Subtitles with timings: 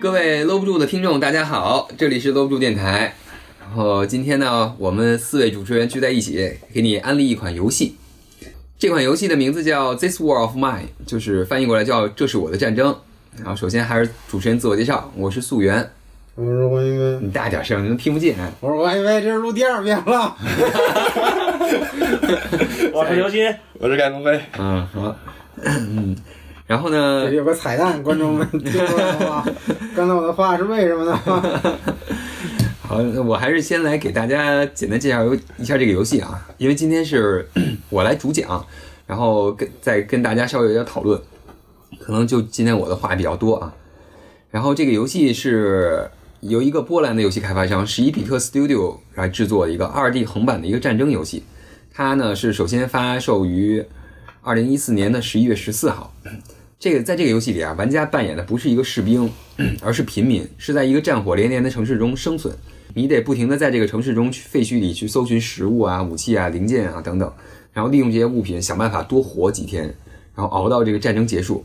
[0.00, 3.12] 各位搂不住的听众，大家好，这里是搂不住电台。
[3.60, 7.96] 然后今天呢，我们四位主持人聚在一起，给你安利一款游戏。
[8.78, 12.96] 这款游戏的名字叫《This War of Mine》，就是翻译过来叫“这是我的战争”。
[13.38, 15.90] 然后首先还是主持人自我介绍，我是素媛。
[16.36, 18.36] 我是王一威，你大点声，你都听不见。
[18.60, 20.36] 我是王一威，这是录第二遍了。
[22.94, 24.40] 我是刘鑫，我是盖东飞。
[24.58, 25.16] 嗯，好。
[25.64, 26.14] 嗯，
[26.68, 29.44] 然后呢有个彩蛋， 观众们 听出来了吗？
[29.96, 31.18] 刚才我的话是为什么呢？
[32.82, 35.24] 好，我还是先来给大家简单介绍
[35.56, 37.48] 一下这个游戏啊，因为今天是
[37.88, 38.64] 我来主讲，
[39.06, 41.18] 然后跟再跟大家稍微有点讨论，
[41.98, 43.74] 可能就今天我的话比较多啊。
[44.50, 51.44] 然后这个游戏是由一个波兰的游戏开发商十一比特 Studio 来制作的一个二 D 横版的一个战争游戏，
[51.94, 53.84] 它呢是首先发售于
[54.42, 56.12] 二零一四年的十一月十四号。
[56.80, 59.28] 这个在这个游戏里啊，玩家扮演的不是一个士兵，
[59.82, 62.54] 而是平民，是在一个战火连连的城市中生存。
[62.94, 67.32] 你得不停的在这个城市中去废墟里去搜寻食物啊、武器啊、零件啊等等，
[67.72, 69.92] 然后利用这些物品想办法多活几天，
[70.34, 71.64] 然后熬到这个战争结束。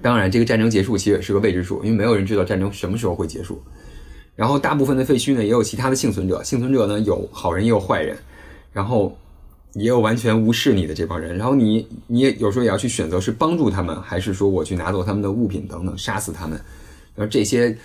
[0.00, 3.62] 当然，这个战争结束其实也是个未知数，因为没有人知道战争什么时候会结束。
[4.36, 8.16] 然后大部分的废墟呢，也有其他的幸存者，幸存者呢有好人也有坏人，
[8.72, 9.16] 然后
[9.74, 11.36] 也有完全无视你的这帮人。
[11.36, 16.60] 然后你你也有时候也要去选择是帮助他们，还是说我去拿走他们的物品等等，杀死他们。
[17.14, 17.76] 然后这些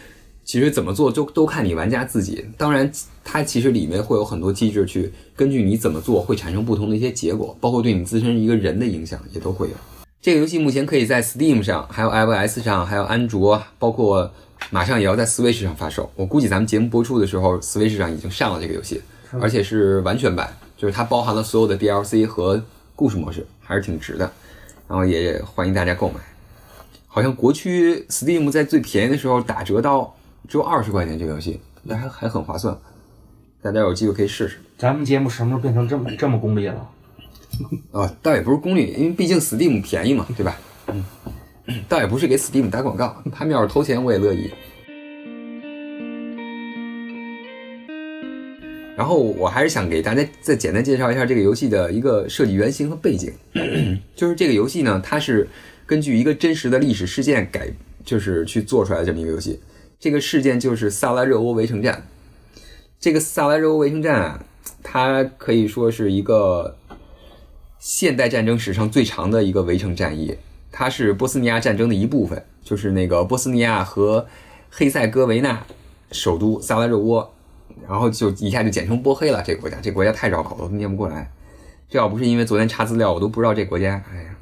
[0.44, 2.45] 其实怎么做就都看你玩家自己。
[2.57, 2.89] 当然，
[3.23, 9.73] 它其实里面会有很多机制去根据你怎么做会产生不同的一些结果，包括对你自身一个人的影响也都会有。
[10.19, 14.29] 这个游戏目前可以在 Steam 上，还有 iOS 上，还有安卓，包括
[14.72, 16.09] 马上也要在 Switch 上发售。
[16.16, 19.01] 我估计咱们节目播出的时候，Switch 上已经上了这个游戏，
[19.39, 22.64] 而且是完全版，就是它包含了所有的 DLC 和
[22.95, 24.31] 故事模式，还是挺值的。
[24.88, 26.22] 然后也欢迎大家购买。
[27.07, 30.16] 好像国区 Steam 在最便宜的时候打折到
[30.47, 32.78] 只有二十块钱，这个游戏那还还很划算。
[33.62, 34.62] 大家有机会可以试试。
[34.78, 36.90] 咱们节目什么时候变成这么这么功利了？
[37.91, 40.56] 啊，倒也不是功利，因为毕竟 Steam 便宜嘛，对吧？
[40.88, 41.03] 嗯，
[41.90, 44.51] 倒也不是给 Steam 打广告，他们要是投钱我也乐意。
[48.97, 53.31] 然后我还是想给大家再简单介绍一下这个游戏的一个设计原型和背景，
[54.18, 55.47] 就是这个游戏呢，它是
[55.85, 57.69] 根据一个真实的历史事件改，
[58.03, 59.59] 就是去做出来的这么一个游戏。
[60.00, 62.07] 这个事件就是萨拉热窝围城战。
[63.00, 64.44] 这个萨拉热窝围城战啊，
[64.81, 66.75] 它可以说是一个
[67.78, 70.36] 现代战争史上最长的一个围城战役，
[70.72, 74.25] 它是波斯尼亚战争的一部分，就是那个波斯尼亚和
[74.72, 75.63] 黑塞哥维那
[76.12, 77.36] 首都萨拉热窝，
[77.88, 79.42] 然后就一下就简称波黑了。
[79.46, 81.31] 这个国家，这个国家太绕口了，我念不过来。
[81.90, 84.03] 这要不是因为昨天查资料，我都不知道这国家。
[84.12, 84.36] 哎呀，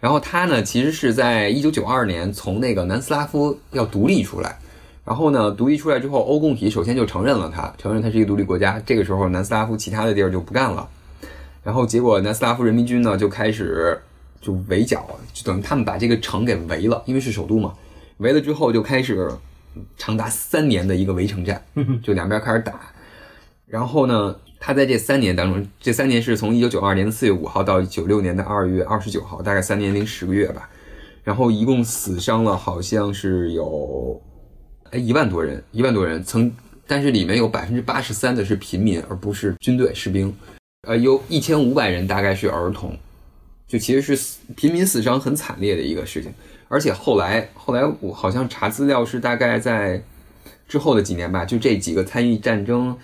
[0.00, 4.58] 然后它呢，其实是在一九九二年从那个南斯拉夫要独立出来。
[5.04, 8.80] 然后呢，独立出来之后，欧共体首先就承认了它，承认它是一个独立国家。
[8.86, 10.88] 这个时候，南斯拉夫其他的地儿就不干了。
[11.64, 14.00] 然后结果南斯拉夫人民军呢就开始
[14.40, 17.74] 就围剿，就等于他们把这个城给围了，因为是首都嘛。
[18.18, 19.30] 围了之后就开始
[19.96, 21.62] 长达三年的一个围城战，
[22.02, 22.92] 就两边开始打。
[23.66, 30.68] 然后呢，他在这三年当中，这三年是从一九九二年的四月五号到九六年的二月二十九号，大概三年零十个月吧。
[31.22, 34.20] 然后一共死伤了好像是有
[34.90, 36.50] 哎一万多人，一万多人曾，
[36.86, 40.34] 但是里面有百分之八十三的是平民，而不是军队士兵。
[40.88, 42.98] 呃，有一千五百人大概是儿童，
[43.68, 46.32] 就其实是死平民死伤很惨烈的一个事情。
[46.72, 50.00] 而且后来，后来我好像查资料是大概在
[50.68, 52.96] 之后的几年吧，就这几个参与战争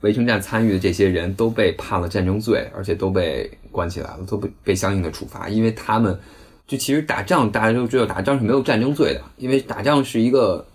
[0.00, 6.18] 围城战参与的这些人都被判了战争罪，而且都被关起来了，都被被相应的处罚，因为他们
[6.66, 10.66] 就其实打仗大家都知道，打仗是没有战争罪的，因为打仗是一个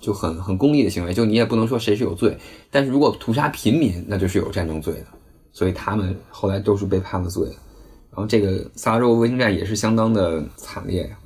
[0.00, 2.38] 就很很功利的行为，就你也不能说谁是有罪，
[2.70, 5.06] 但是如果屠杀平民，那就是有战争罪的。
[5.52, 7.44] 所以他们后来都是被判了罪。
[8.12, 11.18] 然后这个萨拉热窝围城战也是相当的惨烈呀。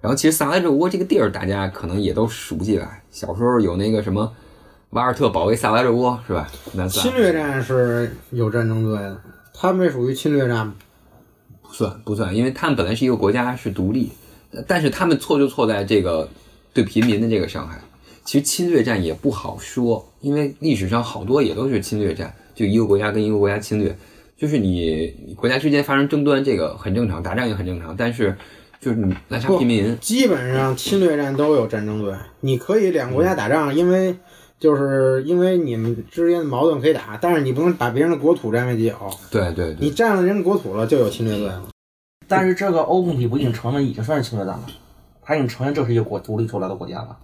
[0.00, 4.32] 然后其实萨拉热窝这个地儿大家可能也都熟悉吧，小时候有那个什么
[4.90, 6.48] 瓦尔特保卫萨拉热窝是吧？
[6.72, 9.20] 南斯拉夫侵略战是有战争罪的，
[9.52, 10.74] 他们这属于侵略战吗？
[11.62, 14.10] 不算不算，因为他们本来是一个国家是独立，
[14.66, 16.28] 但是他们错就错在这个
[16.72, 17.78] 对平民的这个伤害。
[18.24, 23.96] 其实侵略战也不好说，因为历史上好多也都是侵略战，就一个国家跟一个国家侵略，
[24.36, 28.36] 就是你你国家之间发生争端，这个很正常，打仗也很正常，但是
[28.80, 32.14] 就是你滥杀不平民，基本上侵略战都有战争罪。
[32.40, 34.16] 你可以两个国家打仗，因为
[34.58, 38.96] 就是因为你们之间的矛盾可以打，但是你不能把别人的国土占为己有。
[39.30, 41.64] 对对对，你占了人家国土了，就有侵略罪了。
[42.28, 44.66] 但是这个欧共体不已经承认已经算是侵略战了，
[45.22, 47.16] 他已经承认这是一个国独立出来的国家了。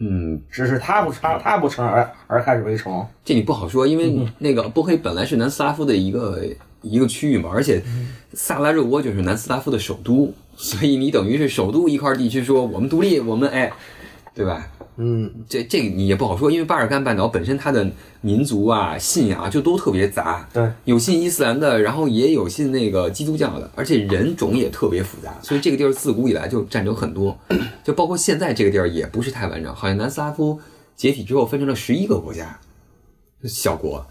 [0.00, 3.04] 嗯，只是他不承，他不承认而而开始围城。
[3.24, 6.40] 这你不好说，因为那个波黑本来是南斯拉夫的一个
[6.82, 7.82] 一个区域嘛，而且
[8.34, 13.72] 萨拉热窝就是南斯拉夫的首都，所以你等于是首都一块地区说我们独立，我们哎，
[14.34, 14.66] 对吧？
[15.02, 17.90] 嗯，这这个你也不好说，因为巴尔干半岛本身它的
[18.20, 27.38] 民族啊、信仰啊就都特别杂，对，有信伊斯兰的，然后也有信那个基督教的，而且人种也特别复杂，所以这个地儿自古以来就战争很多，
[27.82, 30.60] 就包括现在这个地儿也不是太完整，好像南斯拉夫
[30.96, 32.60] 解体之后分成了十一个国家，
[33.44, 34.06] 小国，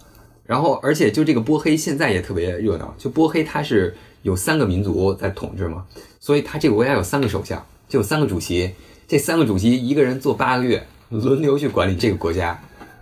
[0.50, 5.86] 然后而且就这个波黑现在也特别热闹，就波黑它是有三个民族在统治嘛，
[6.20, 8.72] 所以它这个国家有三个首相，就有三个主席，
[9.08, 12.60] 这三个主席一个人做八个月，轮流去管理这个国家，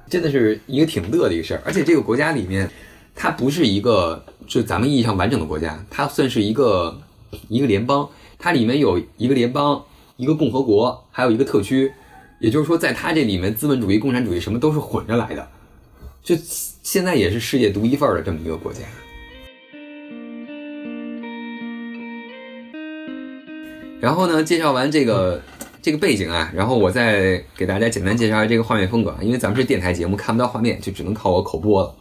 [0.09, 1.61] 真的是一个挺乐的一个事儿。
[1.63, 2.69] 而且这个国家里面，
[3.15, 6.99] 它不是一个就咱们意义上完整的国家，它算是一个
[7.47, 9.81] 一个联邦，它里面有一个联邦、
[10.17, 11.93] 一个共和国，还有一个特区。
[12.41, 15.47] 也就是说，在它这里面，资本主义、共产主义什么都是混着来的，
[16.21, 16.35] 就
[16.89, 18.79] 现在也是世界独一份儿的这么一个国家。
[23.99, 25.41] 然后呢，介绍完这个
[25.81, 31.93] 这个背景啊，然后我再给大家简单介绍一下这个画面风格啊，因为咱们是电台节目，看不到画面，就只能靠我口播了。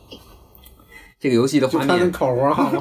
[1.18, 2.80] 这个游戏的画面就看那口活好吗？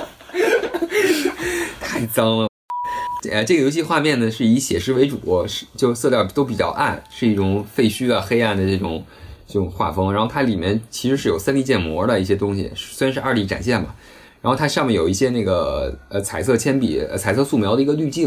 [1.78, 2.48] 太脏了。
[3.30, 9.04] 呃，这个游戏画面呢是以写实为主，是就色调都比较暗，是一种废墟啊、黑暗的这种
[9.48, 10.12] 这种画风。
[10.12, 13.92] 然后它里面其实是有 3D 建模的一些东西，虽然是 2D 展现嘛。
[14.40, 18.26] 然后它上面有一些那个呃彩色铅笔、呃彩色素描的一个滤镜，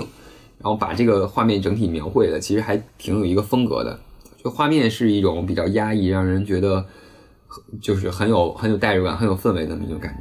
[0.57, 3.97] 然后把这个画面整体描绘的其实还挺有一个风格的。
[4.43, 6.85] 就画面是一种比较压抑，让人觉得
[7.81, 10.19] 就是很有很有代入感、很有氛围的那么一种感觉。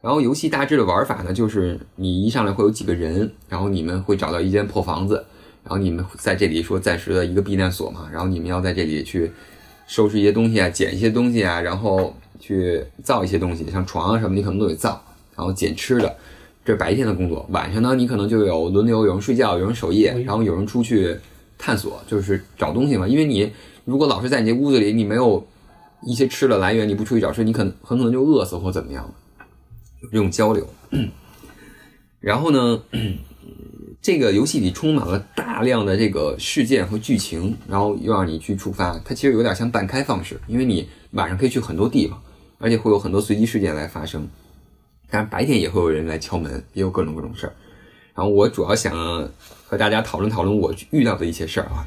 [0.00, 5.16] 然后游戏大致的玩法呢，就是你一上来会有几个人，然后你们会找到一间破房子，
[5.62, 9.30] 然后你们在这里说暂时的一个避难所嘛，然后你们要在这里去
[9.92, 15.04] 收拾一些东西啊，捡一些东西啊，然后去造一些东西，像床啊什么，你可能都得造，
[15.36, 16.16] 然后捡吃的，
[16.64, 17.44] 这是白天的工作。
[17.50, 21.14] 晚上呢，你可能就有轮流，有人睡觉，有人守夜，然后有人出去
[21.58, 23.06] 探索，就是找东西嘛。
[23.06, 23.52] 因为你
[23.84, 25.46] 如果老是在你这屋子里，你没有
[26.06, 29.12] 一些吃的来源，你不出去找吃，你可能很可能就饿死或怎么样。
[30.00, 30.66] 有这种交流。
[32.18, 32.82] 然后呢，
[34.02, 38.98] 这个游戏里充满了大量的这个事件和剧情，然后又让你去触发。
[39.04, 42.20] 它其实有点像半开放式，因为你晚上可以去很多地方，
[42.58, 44.28] 而且会有很多随机事件来发生。
[45.08, 47.52] 当然白天也会有人来敲门，也有各种各种事儿。
[48.12, 48.92] 然后我主要想
[49.64, 51.86] 和大家讨论讨论我遇到的一些事儿啊。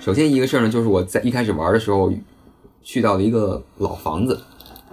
[0.00, 2.10] 首先一个事儿呢，就是我在一开始玩的时候，
[2.82, 4.40] 去到了一个老房子，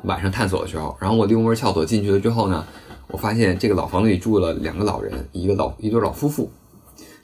[0.06, 2.66] 晚上探索的时候，然后我溜门撬锁进去了之后呢，
[3.08, 6.50] 我发现这个老房子里住了两个老人，一个老一对老夫妇，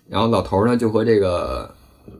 [0.07, 1.73] 然后老头呢就和这个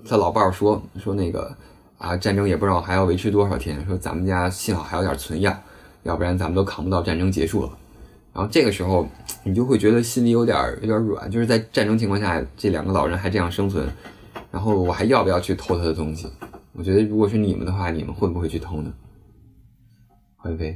[0.08, 1.56] 他老伴儿说说那个
[1.98, 5.56] 啊战争也不知道还要维持多少天，说咱们家幸好还有点存药，
[6.04, 7.69] 要不然咱们都扛不到战争结束了。
[8.34, 9.08] 然后这个时候
[9.44, 13.86] 你就会觉得心里有点有点软，就是在战争情况下，这两个老人还这样生存。
[14.50, 16.27] 然后我还要不要去偷他的东西？
[16.74, 18.91] 我觉得如果是你们的话，你们会不会去偷呢？
[20.43, 20.75] 欢飞，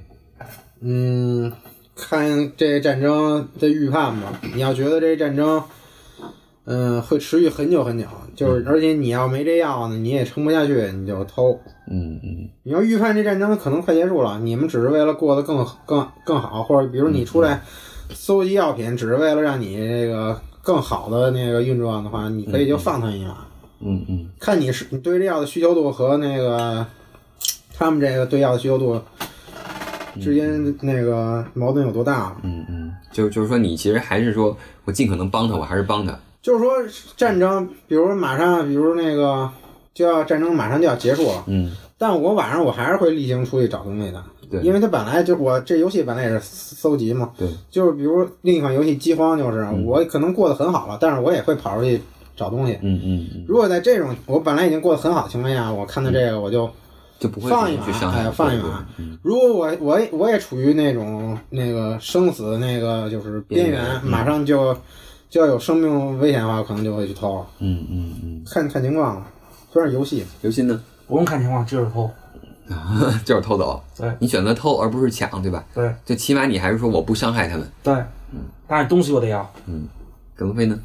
[0.79, 1.51] 嗯，
[1.95, 4.39] 看这战争的预判吧。
[4.53, 5.63] 你要觉得这战争，
[6.65, 8.05] 嗯，会持续很久很久，
[8.35, 11.59] 就是而且你要没这药呢，你也撑不下去，你就偷。
[11.87, 17.63] 嗯嗯你要预判这战争可能快结束了，你们只是为了过得更更更好，或者比如你出来
[18.11, 23.47] 搜集药品，只是为了让你这个更好的那个运转的话，你可以就放他一马。
[23.79, 26.85] 嗯嗯看你是你对这药的需求度和那个
[27.73, 29.01] 他们这个对药的需求度
[30.21, 32.37] 之间那个矛盾有多大了？
[32.43, 34.55] 嗯嗯，就就是说你其实还是说
[34.85, 36.17] 我尽可能帮他，我还是帮他。
[36.41, 36.73] 就是说
[37.17, 39.49] 战争，比如马上，比如那个
[39.93, 52.01] 就要战争马上就要结束了，嗯但我晚上我还是会例行出去找东西的，对因为他本来就我这游戏本来也是搜集嘛，对，就是比如另一款游戏《饥荒》，就是、我可能过得很好了，但是我也会跑出去
[52.35, 52.73] 找东西。
[52.81, 56.69] 嗯嗯嗯，如果在这种我本来已经过得很好的情况下，我看到这个我就
[57.19, 58.85] 就不会放一马，去伤害哎，放一对马。
[59.21, 64.75] 如果我我我也处于那种那个生死那个就是边缘，边缘嗯马上就
[65.29, 69.27] 就要有生命危险的话，可能就会去偷了，嗯嗯嗯，看看情况了。
[69.71, 70.81] 虽然游戏，游戏呢？
[71.07, 72.09] 不用看情况，就是偷。
[73.23, 75.63] 就是偷走，对你选择偷而不是抢，对吧？
[75.73, 77.71] 对就起码你还是说我不伤害他们。
[77.83, 77.93] 对，
[78.33, 79.47] 嗯但是东西我得要。
[79.67, 79.87] 嗯，
[80.35, 80.79] 怎么飞呢？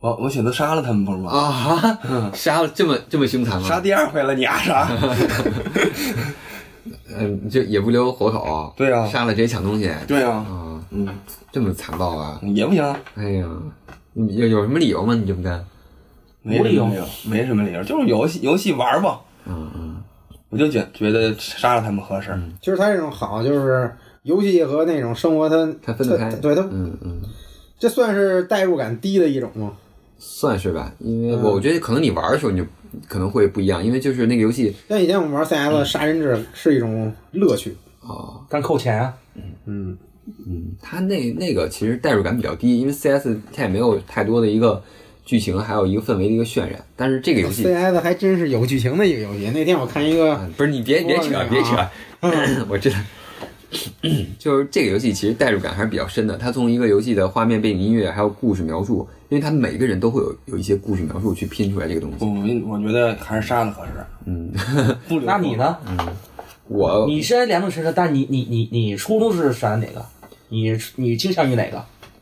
[0.00, 1.30] 我我选择杀了他们，不是吗？
[1.30, 3.66] 啊，杀了这么这么凶残吗？
[3.68, 4.88] 杀第二回了，你啊杀？
[7.16, 8.72] 嗯， 就也不留活口。
[8.76, 9.90] 对啊杀了直接抢东西。
[10.06, 11.08] 对啊，啊，嗯，
[11.50, 12.40] 这么残暴啊！
[12.54, 12.84] 也不行，
[13.14, 13.48] 哎呀，
[14.12, 15.14] 你有有什么理由吗？
[15.14, 15.64] 你这么干？
[16.42, 16.86] 没理由，
[17.24, 19.20] 没什么理由，就是游戏游戏玩吧。
[19.46, 19.96] 嗯嗯，
[20.50, 22.38] 我就觉觉得杀了他们合适。
[22.60, 26.30] 就是他这种好，就是游戏和那种生活他他分得开。
[26.36, 27.20] 对他，嗯嗯，
[27.78, 29.72] 这算是代入感低的一种吗？
[30.18, 32.64] 算是吧，因为我我觉得可能你玩的时候你就
[33.08, 39.14] 可能会不一样，因为就是那个游戏像以前我们玩 CS 杀人制是一种乐趣，啊，但扣钱啊。
[39.66, 39.96] 嗯，
[40.46, 44.82] 嗯，它那那个其实代入感比较低，因为 CS 它也没有太多的一个
[45.24, 46.82] 剧情，还有一个氛围的一个渲染。
[46.96, 49.50] 但是这个游戏，CS 还真是有剧情的一个游戏。
[49.50, 51.90] 那天我看一个，啊不是你别别扯别扯啊，
[52.70, 52.96] 我知道，
[54.38, 56.36] 就是这个游戏其实代入感还是比较深的。
[56.38, 62.62] 它从一个游戏的画面、背景音乐还有故事描述，因为他每个人都会有有一些故事描述去拼出来这个东西。
[62.66, 63.92] 我我觉得还是杀了合适。
[64.24, 64.52] 嗯，
[65.08, 65.76] 不留那你呢？
[65.88, 65.96] 嗯
[66.68, 70.04] 我你虽然两种身份，但你你你你初中是选哪个？
[70.48, 71.80] 你你倾向于哪个？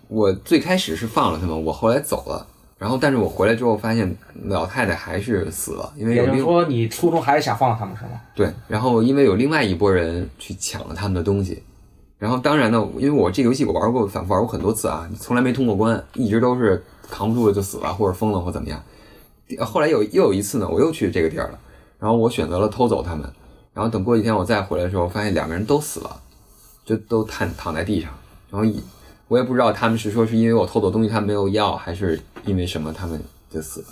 [0.09, 2.47] 我最开始是放了他们，我后来走了，
[2.77, 8.21] 然后但是我回来之后发现老太太还是死了，因为也就是说，你初中还是想放了他们是吗？
[8.35, 11.63] 对，然后因为有另外一拨人去抢了他们的东西，
[12.19, 18.83] 然后当然呢，因为我这个游戏我玩过，反复玩过很多次啊，从来没通过关，一直都是扛不住了就死了，或者疯了或怎么样。
[19.61, 21.59] 后来有又有一次呢，我又去这个地儿了，
[22.01, 23.31] 然后我选择了偷走他们，
[23.73, 26.21] 然后等过几天我再回来的时候，发现两个人都死了，
[26.85, 28.11] 就都瘫躺在地上，
[28.51, 28.83] 然后一
[29.29, 33.87] 我也不知道他们是说是因为我偷走东西他没有要，还是因为什么他们就死了。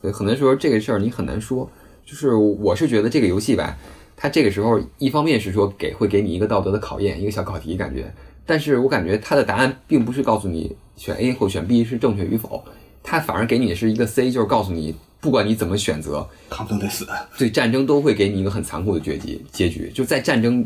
[0.00, 1.68] 对，很多时候这个事儿你很难说。
[2.06, 3.76] 就是我是觉得这个游戏吧，
[4.16, 8.14] 它这个时候一方面是说给会给你一个道德的考验，一个小考题感觉，
[8.46, 12.64] 但是我感觉他的答案并不是告诉你选 A 或选 B 是正确与否，
[13.02, 17.04] 他反而给你的是一个 C，就是告诉你不管你怎么选择，他们都得死。
[17.36, 19.44] 对战争都会给你一个很残酷的结局。
[19.50, 20.64] 结局就在战争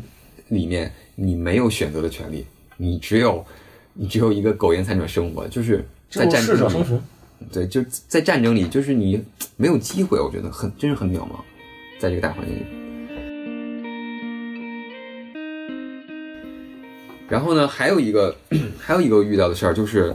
[0.49, 2.47] 里面，你没有选择的权利，
[2.77, 3.45] 你只有
[3.95, 7.03] 你只有一个苟延残喘生活，就是在战争里生存。
[7.51, 9.25] 对，就在战争里，就是你
[9.57, 11.41] 没有机会，我觉得很真是很渺茫，
[11.99, 12.80] 在这个大环境里。
[17.31, 18.35] 然后呢，还有一个
[18.77, 20.13] 还有一个遇到的事儿，就是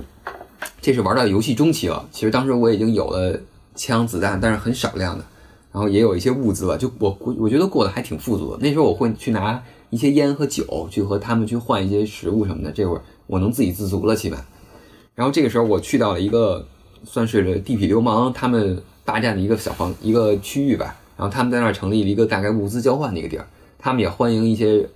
[0.82, 2.06] 这是玩到游戏中期了。
[2.12, 3.40] 其实当时我已经有了
[3.74, 5.24] 枪子弹，但是很少量的，
[5.72, 6.78] 然后也有一些物资了。
[6.78, 8.58] 就我我觉得过得还挺富足的。
[8.60, 12.70] 那时候我会去拿一些烟和酒，去和他们去换一些食物什么的。
[12.70, 14.38] 这会儿我能自给自足了，起码。
[15.16, 16.68] 然后这个时候我去到了一个
[17.06, 23.48] 算是地痞流氓他们霸占的一个小房一个区域吧，然后他们在那儿成立了一个大概物资交换的一个地儿，
[23.80, 24.90] 他们也欢迎一些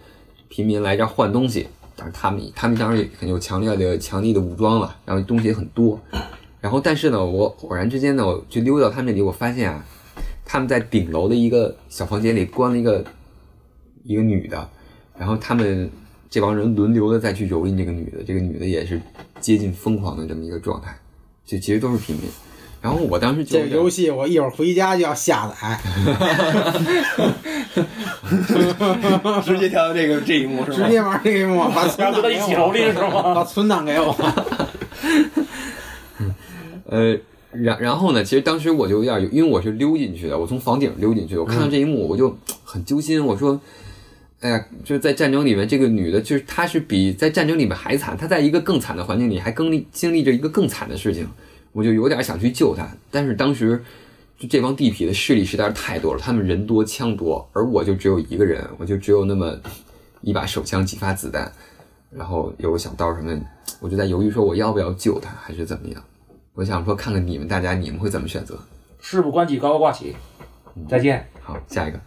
[0.50, 1.68] 平民来这儿换东西，
[2.00, 6.00] 但是他们他们当然也很有强烈的强力的武装了，然后东西也很多，
[6.62, 9.84] 然后但是呢，我偶然之间呢，我就溜到他们那里，我发现啊，
[10.46, 13.03] 他们在顶楼的一个小房间里关了一个
[14.06, 14.70] 一个女的，
[15.18, 15.91] 然后他们
[16.29, 19.01] 这帮人轮流的再去蹂躏这个女的，这个女的也是
[19.41, 20.98] 接近疯狂的这么一个状态，
[21.46, 22.29] 就其实都是平民。
[22.82, 25.77] 然后我当时就这个游戏我一会儿回家就要下载。
[29.44, 30.78] 直接跳到这个这一幕是吗？
[30.78, 33.34] 直接玩这个一幕，把 存然后档给我，就在一起蹂躏是吗？
[33.36, 34.16] 把存档给我。
[36.86, 37.16] 呃，
[37.52, 43.24] 然然后呢，其实当时我就有点有，因为我是溜进去的，我从房顶溜进去的，我看到这一幕，我就很揪心。
[43.24, 43.60] 我说，
[44.42, 51.28] 哎呀，就是在战争里面，这个女的，就是她是比在战争里面还惨，她在一个更惨的环境里，还更历经历着一个更惨的事情，
[51.72, 52.88] 我就有点想去救她。
[53.12, 53.84] 但是当时
[54.39, 59.53] 就这帮地痞的势力实在是太多了，他们人多枪多，而我就只有一个人，我就只有那么
[60.22, 61.51] 一把手枪、几发子弹，
[62.10, 63.38] 然后有个小刀什么，
[63.81, 66.01] 我就在犹豫说我要不要救他，还是怎么样。
[66.53, 68.58] 我想说，看看你们大家，你们会怎么选择？
[69.01, 70.15] 事不关己，高高挂起。
[70.88, 71.27] 再见。
[71.41, 72.00] 好，下一个。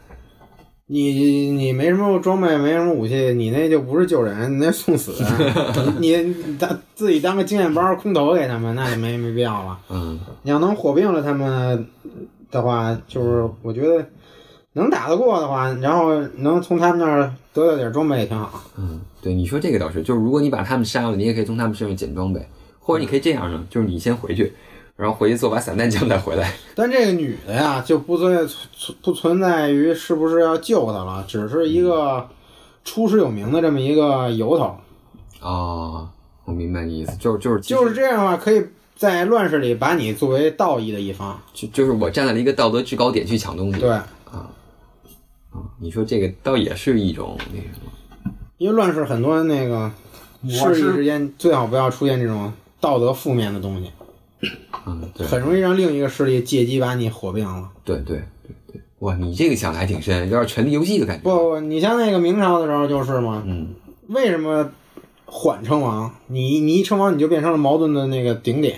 [1.00, 5.14] 你你没什么装备，没什么武器，你那就不是救人，你那送死。
[5.98, 9.78] 你你当自己当个经验包空投给他们，那就没没必要了。
[9.88, 11.86] 嗯，你要能火并了他们
[12.50, 14.06] 的话，就是我觉得
[14.74, 18.62] 能打得过的话，然后能从他们那儿得到点装备也挺好。
[18.76, 22.46] 嗯，对，你说这个倒是，就是如果你把他们杀了，你也可以从他们身上捡装备，
[22.78, 24.52] 或者你可以这样呢，就是你先回去，
[25.02, 26.54] 然后回去做把散弹枪再回来。
[26.76, 32.28] 但这个女的呀，就不存存不存在于是不是要救她了，只是一个
[32.84, 34.76] 出师有名的这么一个由头。
[35.40, 36.08] 哦，
[36.44, 41.36] 我明白你意思，就是就是就是这样的话，可以在乱世里把你作为道义的一方。
[41.52, 43.80] 就就是我站在了一个道德制高点去抢东西。
[43.80, 43.90] 对，
[44.32, 44.46] 嗯，
[45.80, 49.90] 你说这个倒也是一种那什么，因为乱世很多那个
[50.44, 53.90] 我势力之间最好不要出现这种道德负面的东西，
[54.86, 57.70] 嗯，对很容易让另一个势力借机把你火并了。
[57.84, 61.22] 对对对对，哇，你这个想的还挺深，有点权力游戏的感觉。
[61.22, 63.68] 不不，你像那个明朝的时候就是嘛，嗯
[64.08, 64.70] 为什么
[65.24, 68.76] 缓称王，你你一称王，你就变成了矛盾的那个顶点。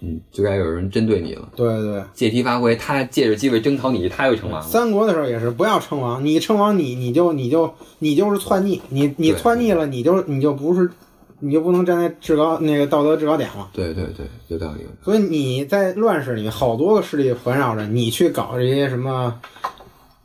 [0.00, 4.66] 嗯，就该有人针对你了，对对对，借题发挥，他借着机会征讨你，他又称王了。
[4.66, 10.90] 三国的时候也是不要称王，你称王你你就你就你就是篡逆，你你篡逆了，你就你就不是
[11.40, 13.68] 你就不能站在制高那个道德制高点了。
[13.72, 14.86] 对对对，有道理。
[15.02, 19.40] 所以你在乱世里面，好多个势力环绕着你去搞这些什么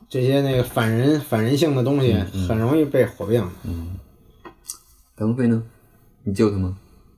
[0.07, 2.13] 这些那个反人反人性的东西，
[2.47, 3.43] 很容易被火并。
[3.63, 3.97] 嗯，
[5.17, 5.61] 腾飞呢？
[6.23, 6.77] 你救他吗？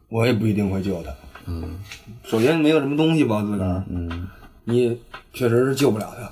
[0.10, 1.14] 我也不一定会救他。
[1.46, 1.80] 嗯，
[2.24, 4.28] 首先没有什么东西吧自个儿，嗯，
[4.64, 5.00] 你
[5.34, 6.32] 确实是救不了他。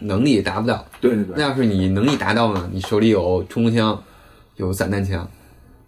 [0.00, 0.84] 能力达不到。
[1.00, 2.70] 对对对那要是你能力达到呢？
[2.72, 4.02] 你手里有冲锋枪，
[4.56, 5.28] 有散弹枪，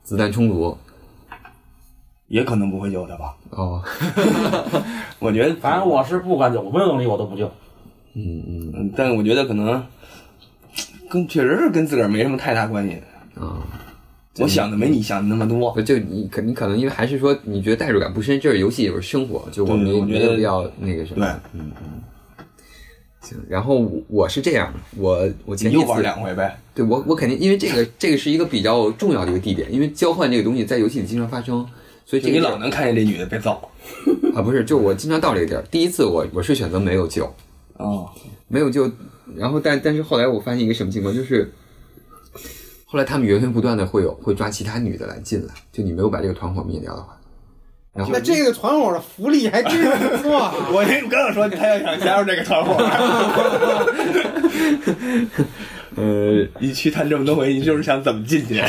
[0.02, 0.76] 子弹充足。
[2.30, 3.34] 也可能不会救他吧。
[3.50, 3.82] 哦，
[5.18, 7.44] 我觉得， 反正我是不管救，我没有能力我都不救。
[8.14, 9.84] 嗯嗯嗯，但我觉得可能
[11.08, 12.94] 跟确实是跟自个儿没什么太大关系。
[13.34, 13.58] 啊，
[14.38, 15.72] 我想的没你想的那么多。
[15.72, 21.26] 不就你可你可能因为还是说你觉得代入感不深，这是游戏也是生活，就我没我觉得没有必要那个什么。
[21.26, 21.90] 对，嗯嗯。
[23.22, 26.58] 行，然后我我是这样，我我前你又玩两回呗。
[26.74, 31.66] 对我我肯定因为这个这个是一个比较重要的一个地点，因为交换这个东西在游戏里经常发生，
[32.10, 33.52] 所以就你老能看见这女的被揍。
[34.34, 35.62] 啊不是，就我经常到这个地儿。
[35.70, 37.32] 第一次我我是选择没有救，
[37.74, 38.08] 哦，
[38.48, 38.90] 没有救，
[39.36, 41.52] 然后但但是后来我发现一个什么情况，就是
[42.84, 47.16] 后来他们源源不断的会有会抓其他女的来进来，就你没有把这个团伙灭掉的话，
[47.94, 50.52] 然后那这个团伙的福利还真是不错啊。
[50.74, 52.74] 我刚想说他要想加入这个团伙，
[55.94, 58.60] 呃，你去探这么多回，你就是想怎么进去？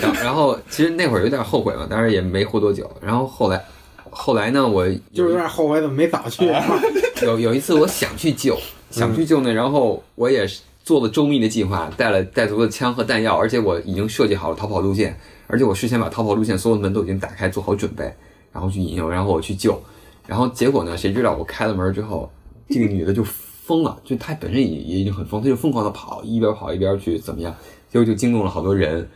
[0.00, 2.90] 然后然后其实那会儿有点后悔嘛，但是也没活多久。
[3.00, 3.64] 然后后来
[4.10, 6.46] 后来呢，我就是有点后悔怎么没早去。
[7.22, 8.58] 有有一次我想去救，
[8.90, 18.04] 想去救呢，然后我也是做了周密的计划，带了带足了枪和弹药，而且我已经设计好了逃跑路线，而且我事先把逃跑路线所有的门都已经打开，做好准备，
[18.52, 19.82] 然后去引诱，然后我去救，
[20.26, 22.30] 然后结果呢，谁知道我开了门之后，
[22.68, 27.54] 这个女的就疯了，就她本身也也已经很疯，她就疯狂的跑，一边跑一边去怎么样，
[27.90, 29.08] 结果就惊动了好多人。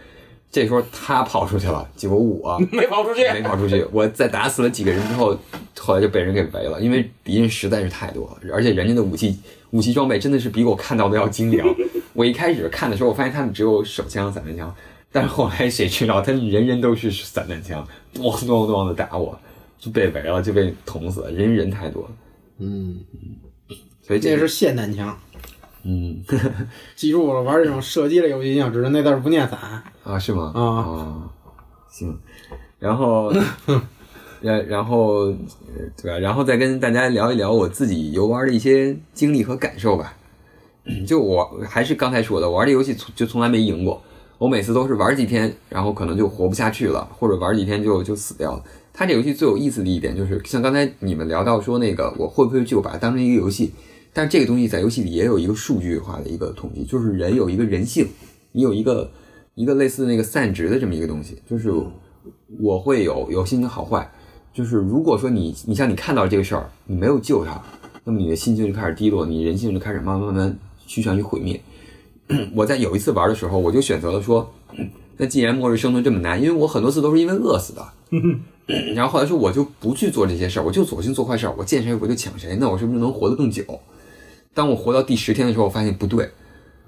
[0.50, 3.86] 这时候他跑出去了，结果我 没跑出去，没跑出去。
[3.92, 5.38] 我在打死了几个人之后，
[5.78, 9.38] 后来就被人给围了，因为敌人实在是太多了，而且人家的武器
[9.70, 11.66] 武器装备真的是比我看到的要精良。
[12.12, 14.74] 我一开始看的时候，我发现他们只有手枪、散弹枪，
[15.12, 17.86] 但是后来谁知道他们人人都是散弹枪，
[18.16, 19.38] 咣咣咣的打我，
[19.78, 22.08] 就被围了，就被捅死了，人人太多了。
[22.58, 22.98] 嗯，
[24.02, 25.16] 所以这这是霰弹枪，
[25.84, 26.22] 嗯
[26.96, 29.58] 记住了，玩这种射击类游戏一定要知道那字儿不念伞。
[30.04, 30.52] 啊是吗？
[30.54, 31.22] 啊哦
[31.88, 32.18] 行，
[32.78, 33.32] 然后。
[34.42, 35.34] 然然后，呃
[36.02, 36.18] 对吧？
[36.18, 40.16] 然后再跟大家聊一聊我自己游玩的一些经历和感受吧。
[41.06, 44.02] 就我还是刚才说的，我玩这游戏从就从来没赢过，
[44.38, 48.64] 我每次都是玩几天，然后可能就活不下去了，或者玩几天就就死掉了。
[48.94, 53.74] 它这游戏最有意思的一点就是，像刚才你们聊到说那个，我会不会就把它当成一个游戏？
[54.12, 58.08] 但是这个东西在游戏里也有一个数据化的一个统计，就是人有一个人性，
[58.52, 59.10] 你有一个
[59.54, 61.72] 一个类似那个散值的这么一个东西，就是
[62.58, 64.10] 我会有有心情好坏。
[64.52, 67.62] 就是如果说你你像你看到这个事儿，你没有救他，
[68.02, 71.60] 那么你的心情就开始低落，你人性就开始慢慢慢慢趋向于毁灭。
[72.54, 74.52] 我在有一次玩的时候，我就选择了说，
[75.16, 77.88] 那既然末日生存这么难，因为我很多次都是因为饿死的，
[78.94, 83.62] 然后后来说我就不去做这些事儿，我就索性做坏事儿，我见谁我就抢谁，那我是不是能活得更久？
[84.52, 86.28] 当我活到第十天的时候，我发现不对，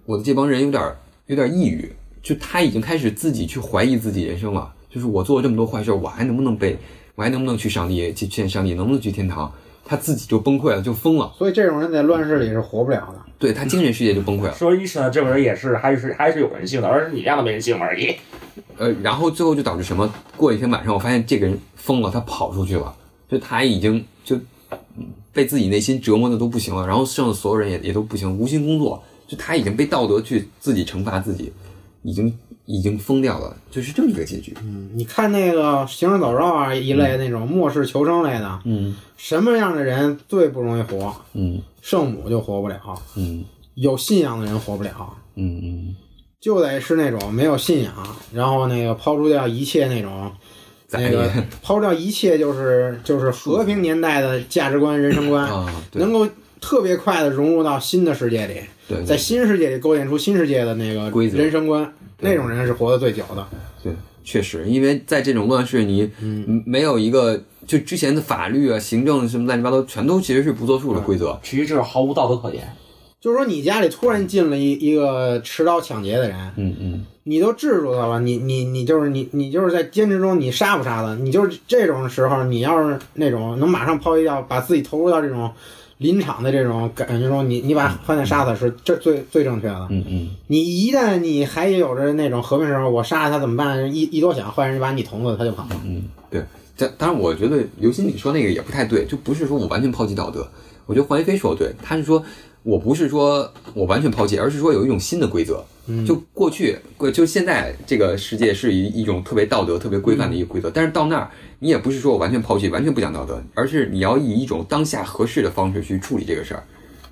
[0.05, 0.83] 我的这帮人有点
[1.27, 6.77] 有点抑郁，就他已经开始自己去怀疑自己人生了，就是我做了这么多坏事儿，我还能不能被？
[7.15, 8.75] 我还能不能去上帝去见上帝？
[8.75, 9.53] 能不能去天堂？
[9.85, 11.31] 他自己就崩溃了，就疯了。
[11.37, 13.21] 所以这种人在乱世里是活不了的。
[13.39, 14.55] 对他精神世界就崩溃了。
[14.55, 18.17] 说医生这个人也是还是还是有人性的，而是你让他没人性而已。
[18.79, 20.13] 呃，然后最后就导致什么？
[20.37, 22.95] 过一天晚上，我发现这个人疯了，他跑出去了，
[23.29, 24.39] 就他已经就
[25.33, 31.53] 被自己内心折磨的都不行了，然后剩下所有人也也都不行，无心工作，就他已经被道德去自己惩罚自己，
[32.03, 34.55] 已经已经疯掉了，就是这么一个结局。
[34.63, 41.15] 嗯，你看那个行尸走肉啊一类那种末世求生类的，嗯什么样的人最不容易活？
[41.33, 42.79] 嗯圣母就活不了，
[43.17, 45.97] 嗯有信仰的人活不了，嗯嗯，
[46.41, 47.95] 就得是那种没有信仰，
[48.35, 50.31] 然后那个抛除掉一切那种。
[50.93, 51.31] 咋那个
[51.63, 56.29] 抛掉一切就是就是和平年代的价值观、人生观，啊，能够
[56.61, 58.55] 特别快的融入到新的世界里，
[58.87, 63.47] 对对在新世界里构建出新世界的那个规则人生观，那种人是活得最久的。
[63.83, 63.91] 对，
[64.23, 66.63] 确实，因为在这种乱世，你嗯。
[66.67, 71.41] 没有一个就之前的法律啊、行政什么乱七八糟，全都其实是不作数的规则。
[71.43, 72.63] 其实这是毫无道德可言。
[73.21, 76.92] 就是说，你家里突然进了一一个持刀抢劫的人，嗯嗯
[77.25, 81.15] 你都制住他了，你你你就是你你就是在坚持中，你杀不杀他？
[81.15, 85.51] 你就是这种时候，你要是那种能马上抛弃掉，把自己投入到这种
[85.99, 89.87] 临场的这种感觉中，你你把饭店杀死是这最最正确的。
[89.91, 93.95] 嗯嗯，你一旦你还有着那种和平时候，我杀了他怎么办？
[93.95, 95.81] 一一多想，坏人把你捅死，他就跑了。
[95.85, 96.43] 嗯对。
[96.77, 100.49] 但当然，我觉得刘鑫你说那个也不太对，就不是说我完全抛弃道德。
[100.87, 102.25] 我觉得黄一飞说的对，他是说
[102.63, 105.65] 我不是说我完全抛弃，而是说有一种新的规则。
[106.07, 116.63] 就过去，过就现在这个世界是一一种特别道德、特别规范的一个规则，但是到那儿你也不是说我完全抛弃、完全不讲道德，而是你要以一种当下合适的方式去处理这个事儿。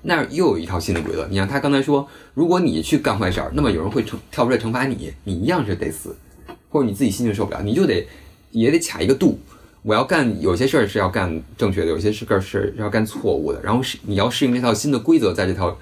[0.03, 1.27] 那儿又有一套新的规则。
[1.29, 6.15] 你像他刚才说，如果你去干坏事儿，那么有人会惩跳出来惩罚你，你一样是得死，
[6.69, 8.07] 或者你自己心情受不了，你就得
[8.51, 9.37] 也得卡一个度。
[9.83, 15.75] 我要干有些事儿是要干正确的，有些事儿是要干错误的，然后是你要适应这套新的规则，在这套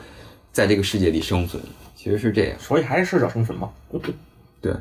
[0.52, 1.62] 在这个世界里生存，
[1.96, 2.58] 其实是这样。
[2.60, 3.70] 所以还是适者生存嘛。
[4.62, 4.74] 对，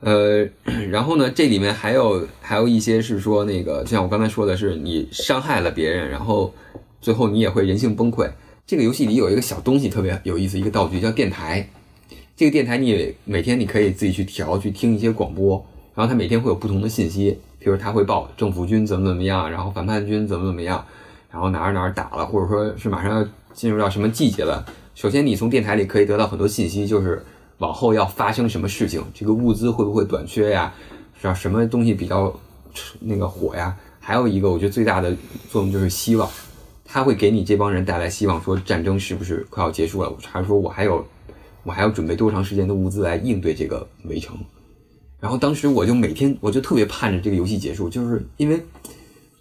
[0.00, 0.48] 呃，
[0.90, 6.52] 然后呢，这里面还有还有一些是说那个，就像我刚才说的是，你伤害了别人，然后
[7.00, 8.28] 最后你也会人性崩溃。
[8.66, 11.68] 这个游戏里有一个小东西特别有意思，一个道具叫电台。
[12.34, 20.84] 这个电台你每天你可以自己去调，去听一些广播，然后他每天会有不同的信息，比如他会报政府军怎么怎么样，然后反叛军怎么怎么样，
[21.30, 24.64] 然后哪儿哪儿打了，或者说是马上要进入到什么季节了。
[24.94, 27.22] 首先，你从电台里可以得到很多信息，就是
[27.58, 30.72] 往后要发生什么事情，这个物资会不会短缺呀？
[31.20, 31.34] 是吧？
[31.34, 32.34] 什么东西比较
[33.00, 33.76] 那个火呀？
[34.00, 35.14] 还有一个，我觉得最大的
[35.50, 36.28] 作用就是希望，
[36.84, 40.12] 他会给你这帮人带来希望，说战争是不是快要结束了？
[40.30, 41.06] 还是说我还有
[41.62, 44.36] 我还要准备多长时间的物资来应对这个围城？
[45.22, 48.60] 然后当时我就每天我就特别盼着这个游戏结束，就是因为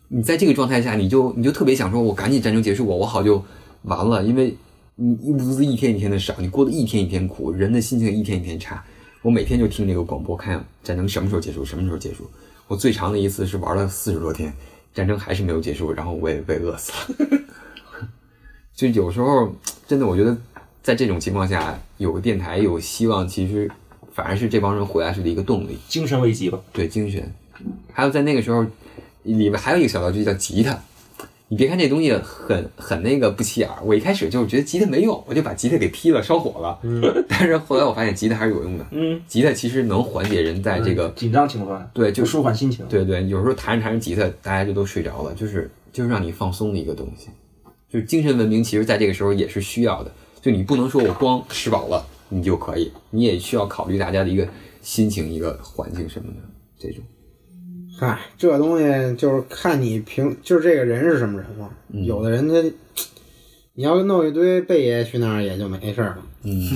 [0.10, 3.44] 你在这个状态下，你就你就特别想说，我赶紧战争结束，我我好就
[3.82, 4.56] 完了，因为
[4.94, 8.84] 你物资一天一天的少，你过得一天一天苦，人的心情一天一天差。
[9.24, 12.30] 我每天就听这个广播，看战争什么时候结束，什么时候结束。
[12.67, 14.54] 我最长的一次是玩了四十多天，
[14.94, 17.39] 战争还是没有结束，然后我也被饿死了。
[18.76, 19.52] 就有时候
[19.88, 20.38] 真的，我觉得
[20.84, 23.67] 在这种情况下，有个电台有希望，其实
[24.13, 25.78] 反而是这帮人活下去的一个动力。
[25.88, 26.60] 精神危机吧。
[26.71, 27.32] 对精神。
[27.93, 28.65] 还有在那个时候，
[29.24, 30.80] 里面还有一个小道具叫吉他。
[31.47, 36.80] 你别看这东西很很那个不起眼儿，我一开始就是觉得吉他没用，我就把吉他给劈了烧火了。
[36.84, 37.02] 嗯。
[37.28, 38.86] 但是后来我发现吉他还是有用的。
[38.91, 42.86] 嗯，吉他其实能缓解人在这个紧张情况，对就舒缓心情。
[42.88, 47.28] 对对，有时候弹着弹着吉他，大家就都睡着了，就是就是让你放松的一个东西。
[47.91, 50.12] 就是精神文明，其实在这个时候也是需要的。
[50.41, 54.48] 就你不能说我光吃饱了你就可以，你也需要考虑大家的一个
[54.82, 56.39] 心情、一个环境什么的
[56.80, 57.04] 这种。
[58.00, 61.70] 嗨，这东西就是看你平，就是这个人是什么人嘛。
[61.89, 62.56] 有的人他，
[63.74, 66.24] 你要弄一堆贝爷去那儿也就没事儿了。
[66.44, 66.67] 嗯，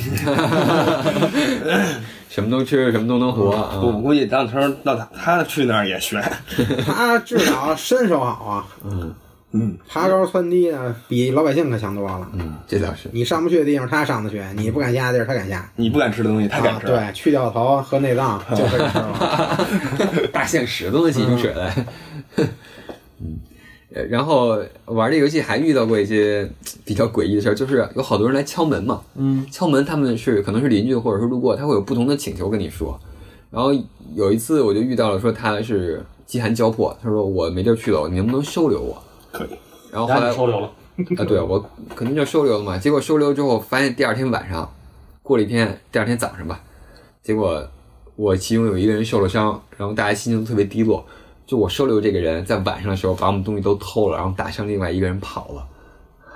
[2.29, 3.81] 什么都吃，什么都能活啊。
[3.81, 6.21] 我估计当成到他他去那儿也悬。
[6.85, 9.11] 他至少身手好啊，嗯
[9.55, 12.29] 嗯，爬高窜低呢，比老百姓可强多了。
[12.33, 13.09] 嗯，这倒是。
[13.13, 15.71] 你上不去的地方他上得去，你不敢下的地儿他敢下。
[15.77, 16.87] 你不敢吃的东西他敢啊，吃。
[16.87, 20.27] 对，去掉头和内脏就可以吃了。
[20.33, 21.73] 大象屎都能挤出水来。
[23.19, 23.39] 嗯，
[23.93, 26.49] 呃然后玩这游戏还遇到过一些
[26.83, 29.01] 比较诡异的事儿，就是有好多人来敲门嘛。
[29.15, 32.99] 嗯，敲门他们是可能是邻居或者是路过，他会有不同的请求跟你说。
[33.49, 33.71] 然后
[34.15, 39.01] 有一次我就遇到了，说他是饥寒交迫，他说我没地儿去了，你能不能收留我？
[39.35, 39.49] 可以。
[39.91, 40.69] 然后后来。
[41.17, 41.59] 啊，对我
[41.93, 42.77] 肯定就收留了嘛。
[42.77, 44.73] 结果收留之后，发现第二天晚上，
[45.21, 46.61] 过了一天，第二天早上吧，
[47.21, 47.61] 结果
[48.15, 51.05] 我其中有一个人受了伤，然后大家心情都特别低落。
[51.45, 55.67] 就我收留这个人，在晚上的时候把我们东西都偷了，然后打伤另外一个人跑了。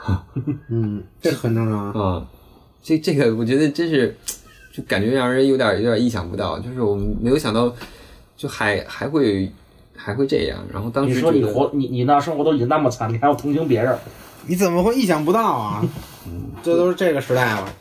[0.67, 1.99] 嗯，这很正常啊。
[2.01, 2.27] 啊、
[2.83, 4.13] 这这个我觉得真是，
[4.73, 7.73] 就感觉让人有点有点意想不到，就是我们没有想到，
[8.35, 9.49] 就还还会
[9.99, 10.59] 还会这样。
[10.71, 13.95] 然后当时你说你活你你那生活都已经那么惨，你还要同情别人？
[14.47, 15.85] 你怎么会意想不到啊？
[16.25, 17.73] 嗯这都是这个时代了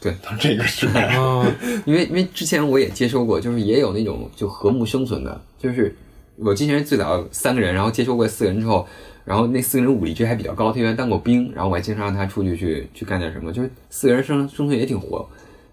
[0.00, 1.46] 对，都是这个时代，啊！
[1.84, 5.94] 因为因为之前我也接收过，就是也有那种就和睦生存的，就是
[6.36, 8.86] 我之前最早三个人，然后接收过四个人之后，
[9.24, 15.28] 然后那四个人武力值还比较高，他原来当过兵，然后我还经常让他出去去去干点什么，就是四个人生生存也挺活，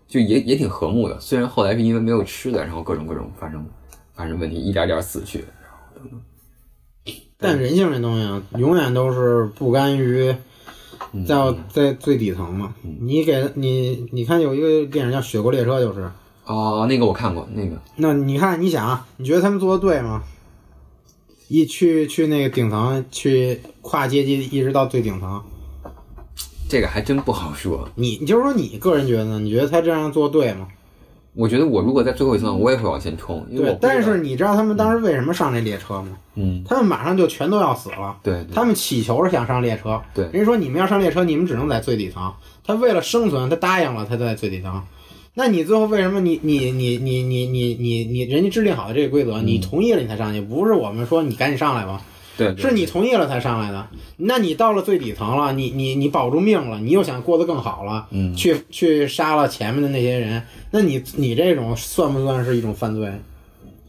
[0.07, 1.17] 就也也挺和睦的。
[1.19, 3.65] 虽然后来是因为没有吃的，然后各种各种发生
[4.13, 5.45] 发生问题，一点点死去。
[7.37, 10.35] 但人性这东西啊，永远都是不甘于
[11.25, 12.75] 在在最底层嘛。
[12.99, 16.11] 你给你你看有一个电影叫《雪国列车》，就是
[16.45, 20.23] 哦，那个我看过，那个那你看你想啊，你觉得他们做的对吗？
[21.47, 25.41] 一去去那个顶层，去跨阶级一直到最顶层，
[26.69, 27.89] 这个还真不好说。
[27.95, 29.39] 你你就是说你个人觉得呢？
[29.39, 30.67] 你觉得他这样做对吗？
[31.33, 36.17] 我觉得我如果在最后一层，我也会往前冲，因为我对，但是你知道他们当时为什么上这列车吗？
[36.35, 40.01] 嗯，他们马上就全都要死了，对对他们祈求着想上列车。
[40.13, 42.33] 对人家说你们要上列车，你们只能在最底层。
[42.65, 44.81] 他为了生存，他答应了，他在最底层。
[45.33, 52.01] 那你最后为什么你你你你你你你你人家制定好的这个规则，你同意了你才上去，不是我们说你赶紧上来吧？
[52.53, 53.87] 对，是你同意了才上来的。
[54.17, 63.11] 那你到了最底层了，你你你保住命了，你又想过得更好了，嗯去去杀了前面的那些人，那你你这种算不算是一种犯罪？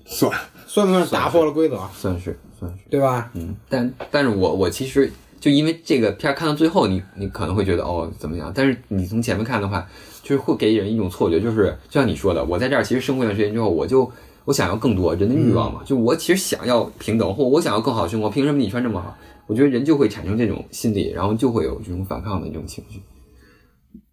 [0.04, 0.30] 算
[0.66, 1.78] 算不算打破了规则？
[1.94, 2.78] 算是算是。
[2.90, 3.30] 对吧？
[3.34, 5.10] 嗯，但但是我我其实
[5.40, 9.86] 就因为这个片儿看到最后你，你可能会觉得哦怎么样，但是你从前面看的话，
[10.22, 14.10] 就是会给人一种错觉，就是就像你说的，我在这儿其实生活一段时间之后，我就
[14.44, 19.16] 我想要更多人的欲望嘛，就我其实想要平等，或我想要更好的生活，凭什么你穿这么好？
[19.46, 23.00] 我觉得人就会产生这种心理，然后就会有这种反抗的这种情绪。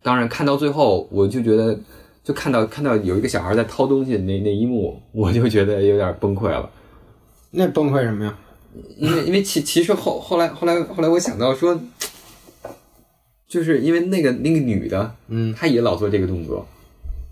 [0.01, 1.79] 当然，看到最后，我就觉得，
[2.23, 6.69] 就看到看到有一个小孩在掏东西的那那一幕，我就觉得有点崩溃了。
[7.51, 8.37] 那崩溃什么呀？
[8.97, 11.79] 因为因为其其实后后来后来后来我想到说，
[13.47, 16.67] 就是因为那个那个女的，嗯，她也老做这个动作，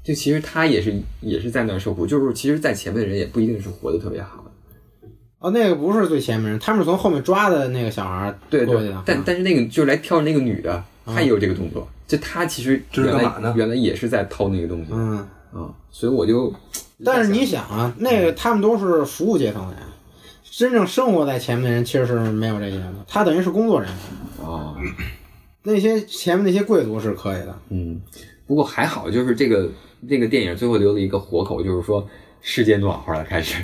[0.07, 15.17] 就其实他也是也是在那儿受苦，就是其实，在前面的人也不一定是活得特别好的，哦，那个不是最前面人，他们是从后面抓的那个小孩儿对对过去的。，但但是那个就是来挑那个女的，她也有这个动作，就她其实这是原干嘛呢来原来也是在掏那个东西，嗯，
[15.51, 16.53] 啊，所以我就，
[17.03, 19.83] 但是你想啊，那个他们都是服务阶层的人，
[20.49, 24.47] 真正生活在前面的人其实是没有这些的，他等于是工作人员。
[24.47, 24.73] 哦，
[25.63, 27.99] 那些前面那些贵族是可以的，嗯，
[28.47, 29.69] 不过还好，就是这个
[30.09, 32.07] 这个电影最后留了一个活口，就是说
[32.41, 33.63] 世界暖和了，开始，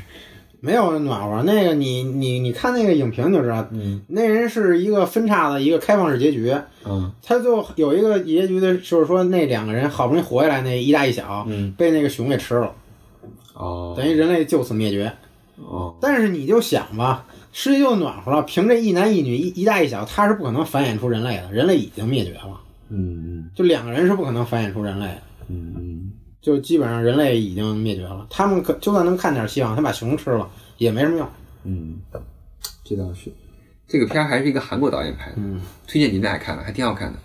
[0.60, 1.42] 没有暖和。
[1.44, 6.54] 那个你你你看那个影评就知道，嗯那人是一个分叉的一个开放式结局。
[6.86, 12.76] 嗯他最后有一个结局的，就是说那两个人好不容易活下来，那一大一小嗯，被那个熊给吃了，
[13.54, 15.12] 哦，等于人类就此灭绝。
[15.56, 22.60] 哦，但是你就想吧，世界就暖和了，凭这一男一女一一大一小，他是不可能繁衍出人类的，人类已经灭绝了，
[22.94, 25.22] 嗯嗯就两个人是不可能繁衍出人类的。
[25.50, 31.28] 嗯嗯就基本上人类已经灭绝了，他们可就算能看点希望，他把熊吃了也没什么用。
[31.64, 31.96] 嗯，
[32.84, 33.32] 这倒是，
[33.88, 37.20] 这个片儿还是一个韩国导演拍的，嗯，推荐你们俩看了，还挺好看的，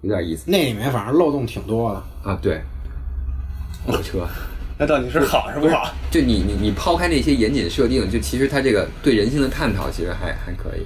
[0.00, 2.30] 有点意思那里面反正漏洞挺多的。
[2.30, 2.62] 啊，对，
[3.86, 4.26] 火车。
[4.78, 5.92] 那到底是好是不好？
[6.10, 10.82] 就你你你抛开那些严谨设定，就其实它这个对人性的探讨其实还还可以。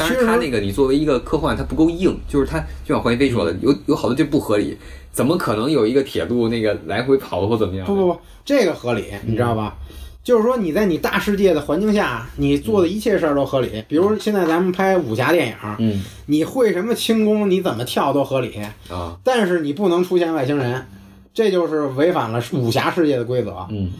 [0.00, 4.76] 当然，其实它那个你作为一个科幻，它不够硬，就是它就像黄一飞说的，有有好多就不合理，
[5.12, 7.86] 怎么可能有一个铁路那个来回跑或怎么样？
[7.86, 9.76] 不不不，这个合理，你知道吧？
[10.22, 13.82] 就是说你在你大世界的环境下，你做的一切事儿都合理。
[13.88, 18.54] 比如现在咱们拍武侠电影，嗯你会什么轻功，你怎么跳都合理，
[18.88, 20.86] 啊但是你不能出现外星人，
[21.32, 23.66] 这就是违反了武侠世界的规则。
[23.70, 23.90] 嗯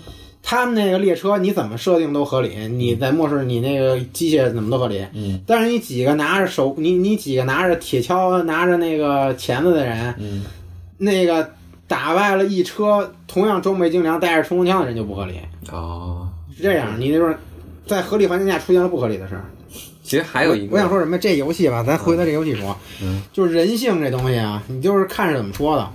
[0.43, 10.45] 他们那个列车你怎么设定都合理，你在末世你那个机械怎么都合理，嗯但是你几个拿着手，你你几个拿着铁锹、拿着那个钳子的人，嗯
[10.99, 11.51] 那个
[11.87, 15.35] 打败了一车同样装备精良、带着冲锋枪的人就不合理，
[15.71, 16.99] 哦，是这样。
[16.99, 17.35] 你那种
[17.87, 19.45] 在合理环境下出现了不合理的事儿。
[20.03, 21.17] 其实还有一个，我想说什么？
[21.17, 25.89] 这游戏吧，咱回到这游戏说，嗯就是人性这东西啊，你就是看着怎么说的。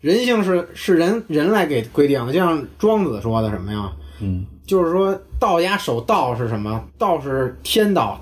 [0.00, 3.92] 人性是是人人来给规定的，就像庄子说的什么呀？
[4.20, 6.84] 嗯就是说道家守道是什么？
[6.98, 8.20] 道是天道，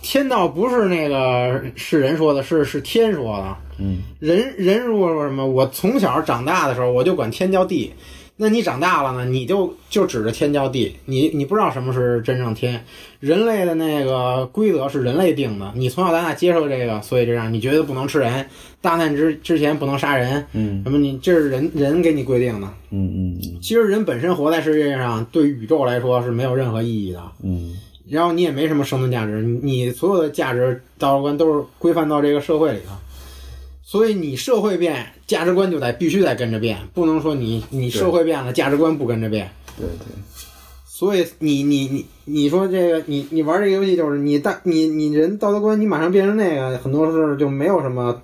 [0.00, 3.56] 天道不是那个是人说的，是是天说的。
[3.78, 7.92] 嗯人人如果说什么，我从小长大的时候我就管天叫地，
[8.42, 12.84] 那你长大了呢，你就就指着天叫地，你你不知道什么是真正天。
[13.20, 18.44] 人类的那个规则是人类定的，你从小到大接受这个，所以这样，你觉得不能吃人，
[18.80, 22.66] 大难之之前不能杀人，嗯什么你这是人人给你规定的。
[22.90, 27.22] 嗯嗯其实人本身活在世界上，对宇宙来说是没有任何意义的。
[27.44, 27.76] 嗯
[28.10, 32.90] 然后你也没什么生存价值，你你所有的价值道德观都是规范到这个社会里的，
[33.92, 39.50] 所以你社会变，价值观就得必须得跟着变，不能说你你社会变了，价值观不跟着变。
[39.76, 40.06] 对对，
[40.86, 48.18] 所以你你你你说这个你你玩这个游戏就是你大你你人道德观你马上变成那个，很多事儿就没有什么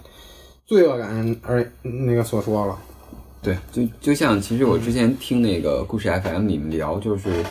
[0.65, 2.79] 罪恶感而那个所说了。
[3.43, 7.45] 对，就就像其实我之前听那个故事 FM 里面聊，就是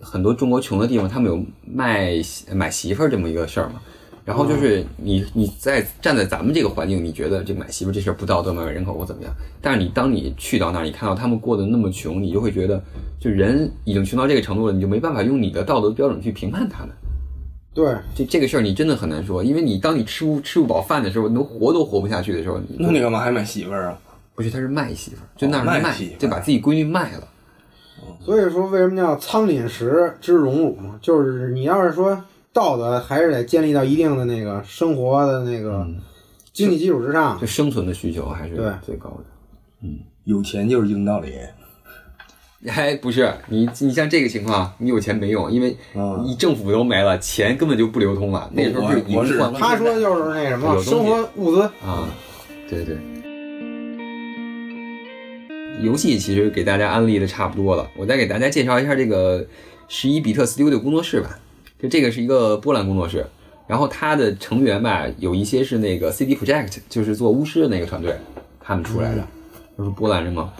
[0.00, 2.12] 很多中国穷的地方，他们有卖
[2.52, 3.80] 买媳妇儿这么一个事儿嘛。
[4.24, 9.30] 然后就是你你在站在咱们这个环境，你觉得这买媳妇儿这事儿不道德、买卖人口或怎么样？
[9.60, 12.82] 但是你当你去到那儿，你看到他们过得那么穷，你就会觉得，
[13.20, 16.90] 就人已经穷到这个程度了，你就没办法用你的道德标准去评判他们。
[17.74, 23.98] 对，这这个事儿你真的很难说，因为你当你吃不吃不饱饭的时候，你都活都活不下去的时候，你那你干嘛还买媳妇儿啊？
[24.34, 27.28] 不是他是卖媳妇儿，就那儿哦卖卖媳妇，就把自己闺女卖了。
[28.24, 30.98] 所以说为什么叫仓廪实之荣辱嘛？
[31.02, 32.20] 就是你要是说
[32.54, 35.86] 道德，还是得建立到一定的那个生活的那个
[36.52, 37.46] 经济基础之上就。
[37.46, 39.24] 生存的需求还是最高的。
[39.82, 41.34] 嗯有钱就是硬道理。
[42.66, 48.48] 哎，不是你，你像这个情况，你有钱没用，因为嗯你政府都没了，钱根本就不流通了。
[48.54, 52.08] 那时候是我我是银换他说的就是那什么生活物资，啊，
[52.70, 52.96] 对对。
[55.82, 59.44] 游戏其实给大家安利的差不多了，我再给大家介绍一下这个
[59.88, 61.38] 十一比特 Studio 工作室吧。
[61.84, 63.26] 就这个是一个波兰工作室，
[63.66, 68.16] 然后它的成员吧，有一些是那个 CD Project，就是做巫师的那个团队，
[68.58, 69.28] 他们出来的，
[69.76, 70.50] 都是波兰人嘛，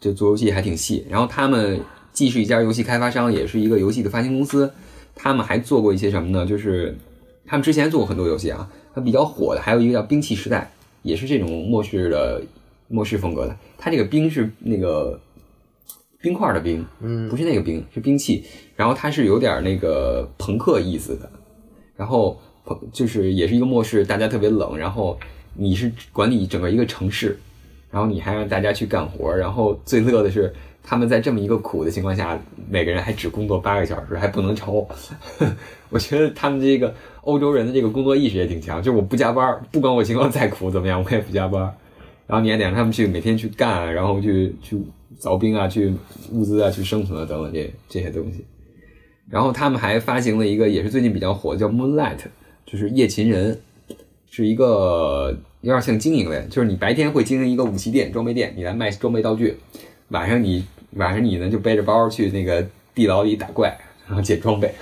[0.00, 1.06] 就做游戏还挺细。
[1.08, 1.80] 然后他们
[2.12, 4.68] 既是一家游戏开发商，也是一个游戏的发行公司。
[5.14, 6.44] 他们还做过一些什么呢？
[6.44, 6.98] 就是
[7.46, 12.42] 他们之前做过很多游戏啊，它比较火的还有一个叫《兵器时代》，也是这种末世的
[12.88, 13.56] 末世风格的。
[13.78, 15.20] 它这个兵是那个
[16.26, 18.44] 冰块的冰，嗯，不是那个冰，是兵器。
[18.74, 21.30] 然后它是有点那个朋克意思的，
[21.94, 25.16] 然后朋就是也是一个末世，大家特别冷，然后
[25.54, 27.38] 你是管理整个一个城市，
[27.92, 32.36] 然后你还让大家去干活，然后最乐的是他们在这么一个苦的情况下，
[32.68, 34.84] 每个人还只工作八个小时，还不能超。
[35.90, 41.72] 我觉得他们这个欧洲人的这个工作意识也挺强，就是我不加班，不管我情况再苦怎么样，我也不加班。
[42.26, 44.76] 然后你还得让他们去每天去干，然后去去
[45.20, 45.92] 凿冰啊，去
[46.32, 48.44] 物资啊，去生存啊等等这这些东西。
[49.28, 52.18] 然后他们还发行了一个也是最近比较火的，叫 Moonlight，
[52.64, 53.58] 就是夜勤人，
[54.30, 59.56] 是一个有点像经营类，就是你白天会经营一个武器店、装备店，你来卖装备道具，
[60.10, 63.76] 晚上你晚上你呢就背着包去那个地牢里打怪，
[64.06, 64.72] 然后捡装备，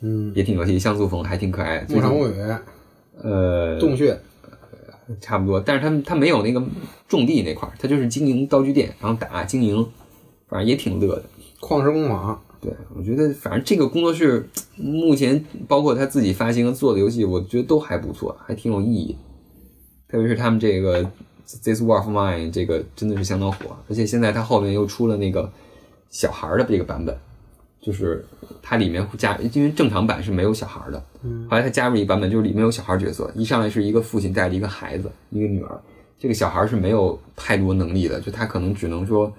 [0.00, 1.94] 嗯，也挺有趣，像素风还挺可爱的。
[1.94, 2.32] 牧场物语、
[3.22, 4.18] 呃，洞穴，
[5.20, 6.62] 差不多，但是他们他没有那个
[7.08, 9.86] 种地那块儿，他就是经营道具店，然后打经营，
[10.48, 11.24] 反正也挺乐的。
[11.60, 19.16] 矿石工坊，对，我觉得反正这个工作室目前包括他自己发行做的游戏，我觉得都还不错，还挺有意义。
[20.08, 21.02] 特别是他们这个
[21.62, 25.50] This War of Mine 这个真的是相当火，而且现在他后面又出了那个
[26.10, 27.16] 小孩儿的这个版本，
[27.80, 28.24] 就是
[28.62, 30.98] 它里面会加，因为正常版是没有小孩儿的，
[31.48, 35.80] 后来它加入一个版本，就是里面有小孩儿角色，一上来是一个父亲带着一个孩子，一个女儿，
[36.18, 39.32] 这个小孩儿是没有太多能力的，就他可能只能说。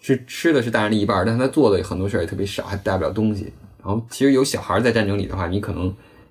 [0.00, 3.52] 是吃的是大人的一半儿，但是他做的很多事儿也特别少，还带不了东西。
[3.82, 5.88] 然后其实有小孩儿在战争里的话，你可能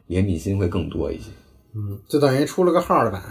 [0.07, 1.23] 怜悯心会更多一些
[1.75, 3.21] 嗯，就等于出了个号的版，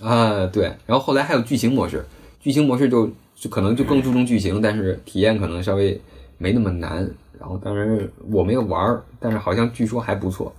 [0.00, 0.46] 啊。
[0.46, 2.02] 对，然后后来还有剧情模式，
[2.40, 6.00] 剧情模式就就可能就更注重剧情，但是体验可能稍微
[6.38, 7.06] 没那么难。
[7.42, 10.54] 然后当然我没有玩儿，但是好像据说还不错，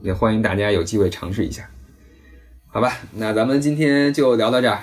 [0.00, 1.68] 也欢迎大家有机会尝试一下。
[2.68, 4.78] 好吧，那咱们今天就聊到这儿。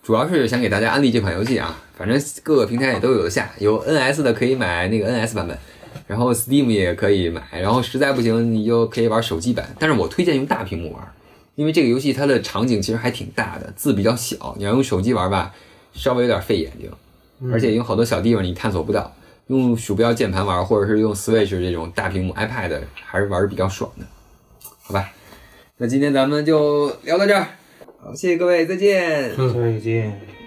[0.00, 5.58] 主要是想给大家安利这款游戏啊，反正各个平台也都有的下，有 NS 的可以买那个 NS 版本，
[6.06, 11.02] 然后 Steam 也可以买，然后实在不行你就可以玩手机版，但是我推荐用大屏幕玩，
[11.56, 15.52] 因为这个游戏它的场景其实还挺大的，字比较小，你要用手机玩吧，
[15.92, 16.88] 稍微有点费眼睛，
[17.52, 19.12] 而且有好多小地方你探索不到，
[19.48, 24.06] 用鼠标键盘玩或者是用 Switch 这种大屏幕 iPad 还是玩的比较爽的，
[24.82, 25.10] 好吧？
[25.78, 27.46] 那今天咱们就聊到这儿，
[27.98, 29.36] 好，谢谢各位，再见。
[29.36, 30.41] 再见。